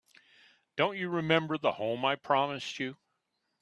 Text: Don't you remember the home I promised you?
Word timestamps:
Don't 0.77 0.97
you 0.97 1.09
remember 1.09 1.59
the 1.59 1.73
home 1.73 2.03
I 2.05 2.15
promised 2.15 2.79
you? 2.79 2.97